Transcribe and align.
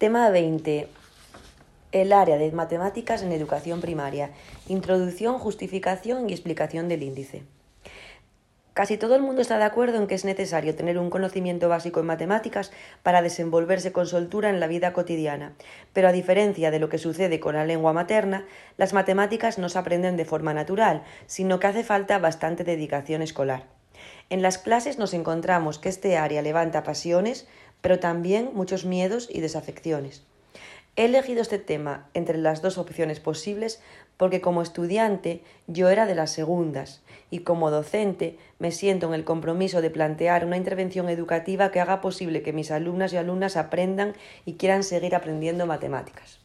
Tema 0.00 0.30
20. 0.30 0.88
El 1.92 2.14
área 2.14 2.38
de 2.38 2.50
matemáticas 2.52 3.22
en 3.22 3.32
educación 3.32 3.82
primaria. 3.82 4.30
Introducción, 4.66 5.38
justificación 5.38 6.30
y 6.30 6.32
explicación 6.32 6.88
del 6.88 7.02
índice. 7.02 7.42
Casi 8.72 8.96
todo 8.96 9.14
el 9.14 9.20
mundo 9.20 9.42
está 9.42 9.58
de 9.58 9.64
acuerdo 9.64 9.98
en 9.98 10.06
que 10.06 10.14
es 10.14 10.24
necesario 10.24 10.74
tener 10.74 10.96
un 10.96 11.10
conocimiento 11.10 11.68
básico 11.68 12.00
en 12.00 12.06
matemáticas 12.06 12.72
para 13.02 13.20
desenvolverse 13.20 13.92
con 13.92 14.06
soltura 14.06 14.48
en 14.48 14.58
la 14.58 14.68
vida 14.68 14.94
cotidiana, 14.94 15.52
pero 15.92 16.08
a 16.08 16.12
diferencia 16.12 16.70
de 16.70 16.78
lo 16.78 16.88
que 16.88 16.96
sucede 16.96 17.38
con 17.38 17.54
la 17.54 17.66
lengua 17.66 17.92
materna, 17.92 18.46
las 18.78 18.94
matemáticas 18.94 19.58
no 19.58 19.68
se 19.68 19.80
aprenden 19.80 20.16
de 20.16 20.24
forma 20.24 20.54
natural, 20.54 21.02
sino 21.26 21.60
que 21.60 21.66
hace 21.66 21.84
falta 21.84 22.18
bastante 22.18 22.64
dedicación 22.64 23.20
escolar. 23.20 23.66
En 24.30 24.40
las 24.40 24.56
clases 24.56 24.96
nos 24.96 25.12
encontramos 25.12 25.78
que 25.78 25.90
este 25.90 26.16
área 26.16 26.40
levanta 26.40 26.84
pasiones, 26.84 27.46
pero 27.80 27.98
también 27.98 28.50
muchos 28.54 28.84
miedos 28.84 29.28
y 29.30 29.40
desafecciones. 29.40 30.22
He 30.96 31.04
elegido 31.04 31.40
este 31.40 31.58
tema 31.58 32.08
entre 32.14 32.36
las 32.38 32.62
dos 32.62 32.76
opciones 32.76 33.20
posibles 33.20 33.80
porque 34.16 34.40
como 34.40 34.60
estudiante 34.60 35.42
yo 35.66 35.88
era 35.88 36.04
de 36.04 36.14
las 36.14 36.30
segundas 36.30 37.00
y 37.30 37.38
como 37.38 37.70
docente 37.70 38.36
me 38.58 38.70
siento 38.70 39.06
en 39.06 39.14
el 39.14 39.24
compromiso 39.24 39.80
de 39.80 39.88
plantear 39.88 40.44
una 40.44 40.58
intervención 40.58 41.08
educativa 41.08 41.70
que 41.70 41.80
haga 41.80 42.00
posible 42.00 42.42
que 42.42 42.52
mis 42.52 42.70
alumnas 42.70 43.12
y 43.12 43.16
alumnas 43.16 43.56
aprendan 43.56 44.14
y 44.44 44.54
quieran 44.54 44.82
seguir 44.82 45.14
aprendiendo 45.14 45.64
matemáticas. 45.64 46.40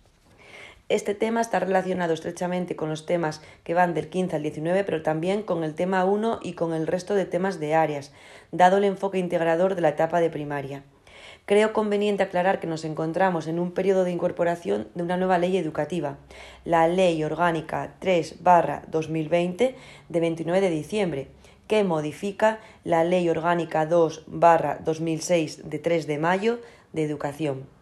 Este 0.88 1.16
tema 1.16 1.42
está 1.42 1.60
relacionado 1.60 2.14
estrechamente 2.14 2.76
con 2.76 2.90
los 2.90 3.08
temas 3.08 3.42
que 3.64 3.74
van 3.74 3.96
del 3.96 4.08
15 4.08 4.36
al 4.36 4.44
19, 4.44 4.84
pero 4.84 5.02
también 5.02 5.42
con 5.42 5.64
el 5.64 5.74
tema 5.74 6.06
1 6.06 6.40
y 6.44 6.54
con 6.54 6.74
el 6.74 6.86
resto 6.86 7.16
de 7.16 7.26
temas 7.26 7.60
de 7.60 7.74
áreas, 7.74 8.14
dado 8.52 8.78
el 8.78 8.84
enfoque 8.84 9.18
integrador 9.18 9.74
de 9.74 9.82
la 9.82 9.90
etapa 9.90 10.22
de 10.22 10.30
primaria. 10.30 10.84
Creo 11.46 11.74
conveniente 11.74 12.24
aclarar 12.24 12.60
que 12.60 12.68
nos 12.68 12.86
encontramos 12.86 13.48
en 13.48 13.60
un 13.60 13.72
periodo 13.72 14.04
de 14.04 14.12
incorporación 14.12 14.88
de 14.96 15.04
una 15.04 15.18
nueva 15.18 15.38
ley 15.38 15.58
educativa, 15.58 16.18
la 16.64 16.88
Ley 16.88 17.24
Orgánica 17.24 17.96
3-2020 18.02 19.76
de 20.10 20.20
29 20.20 20.62
de 20.62 20.70
diciembre, 20.70 21.28
que 21.68 21.84
modifica 21.84 22.60
la 22.84 23.04
Ley 23.04 23.30
Orgánica 23.30 23.88
2-2006 23.90 25.64
de 25.64 25.80
3 25.80 26.08
de 26.08 26.18
mayo 26.18 26.60
de 26.94 27.04
Educación. 27.04 27.76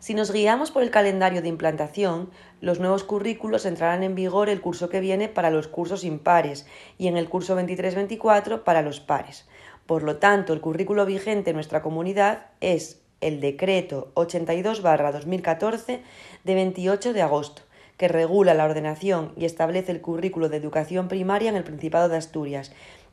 Si 0.00 0.14
nos 0.14 0.30
guiamos 0.30 0.70
por 0.70 0.84
el 0.84 0.92
calendario 0.92 1.42
de 1.42 1.48
implantación, 1.48 2.30
los 2.60 2.78
nuevos 2.78 3.02
currículos 3.02 3.66
entrarán 3.66 4.04
en 4.04 4.14
vigor 4.14 4.48
el 4.48 4.60
curso 4.60 4.88
que 4.88 5.00
viene 5.00 5.28
para 5.28 5.50
los 5.50 5.66
cursos 5.66 6.04
impares 6.04 6.66
y 6.98 7.08
en 7.08 7.16
el 7.16 7.28
curso 7.28 7.58
23-24 7.58 8.62
para 8.62 8.82
los 8.82 9.00
pares. 9.00 9.48
Por 9.88 10.02
lo 10.02 10.18
tanto, 10.18 10.52
el 10.52 10.60
currículo 10.60 11.06
vigente 11.06 11.48
en 11.48 11.56
nuestra 11.56 11.80
comunidad 11.80 12.48
es 12.60 13.00
el 13.22 13.40
Decreto 13.40 14.12
82-2014 14.16 16.00
de 16.44 16.54
28 16.54 17.14
de 17.14 17.22
agosto, 17.22 17.62
que 17.96 18.06
regula 18.06 18.52
la 18.52 18.66
ordenación 18.66 19.32
y 19.34 19.46
establece 19.46 19.92
el 19.92 20.02
currículo 20.02 20.50
de 20.50 20.58
educación 20.58 21.08
primaria 21.08 21.48
en 21.48 21.56
el 21.56 21.64
Principado 21.64 22.10
de 22.10 22.18
Asturias 22.18 22.70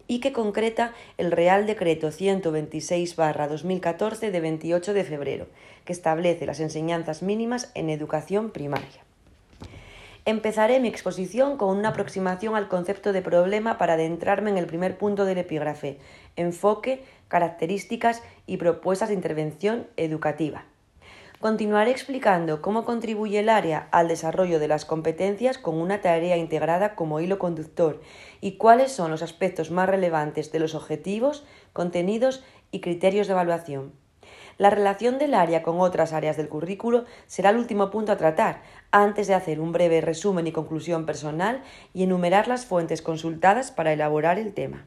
y 0.10 0.20
que 0.20 0.34
concreta 0.34 0.94
el 1.18 1.32
Real 1.32 1.66
Decreto 1.66 2.10
126-2014 2.10 4.30
de 4.30 4.40
28 4.42 4.94
de 4.94 5.06
febrero, 5.06 5.48
que 5.86 5.94
establece 5.94 6.46
las 6.46 6.60
enseñanzas 6.60 7.24
mínimas 7.24 7.72
en 7.74 7.90
educación 7.90 8.52
primaria. 8.52 9.06
Empezaré 10.28 10.80
mi 10.80 10.88
exposición 10.88 11.56
con 11.56 11.78
una 11.78 11.90
aproximación 11.90 12.56
al 12.56 12.68
concepto 12.68 13.14
de 13.14 13.22
problema 13.22 13.78
para 13.78 13.94
adentrarme 13.94 14.50
en 14.50 14.58
el 14.58 14.66
primer 14.66 14.98
punto 14.98 15.24
del 15.24 15.38
epígrafe, 15.38 16.00
enfoque, 16.36 17.04
características 17.28 18.24
y 18.48 18.58
propuestas 18.58 19.10
de 19.10 19.14
intervención 19.14 19.86
educativa. 19.98 20.66
Continuaré 21.40 21.92
explicando 21.92 22.64
cómo 22.64 22.86
contribuye 22.86 23.38
el 23.38 23.50
área 23.50 23.88
al 23.92 24.08
desarrollo 24.08 24.58
de 24.58 24.68
las 24.68 24.84
competencias 24.84 25.60
con 25.60 25.76
una 25.76 26.02
tarea 26.02 26.38
integrada 26.38 26.96
como 26.96 27.20
hilo 27.20 27.38
conductor 27.38 28.02
y 28.42 28.54
cuáles 28.54 28.92
son 28.92 29.12
los 29.12 29.22
aspectos 29.22 29.70
más 29.70 29.88
relevantes 29.88 30.52
de 30.52 30.58
los 30.58 30.74
objetivos, 30.74 31.46
contenidos 31.72 32.44
y 32.72 32.82
criterios 32.82 33.28
de 33.28 33.34
evaluación. 33.34 34.05
La 34.58 34.70
relación 34.70 35.18
del 35.20 35.34
área 35.34 35.64
con 35.64 35.82
otras 35.82 36.14
áreas 36.14 36.38
del 36.38 36.48
currículo 36.48 37.04
será 37.28 37.50
el 37.50 37.58
último 37.58 37.92
punto 37.92 38.14
a 38.14 38.18
tratar, 38.18 38.62
antes 38.92 39.28
de 39.28 39.34
hacer 39.34 39.60
un 39.60 39.74
breve 39.74 40.00
resumen 40.00 40.48
y 40.48 40.54
conclusión 40.54 41.06
personal 41.06 41.62
y 41.94 42.04
enumerar 42.04 42.48
las 42.48 42.66
fuentes 42.66 43.02
consultadas 43.02 43.72
para 43.72 43.92
elaborar 43.92 44.40
el 44.40 44.54
tema. 44.54 44.86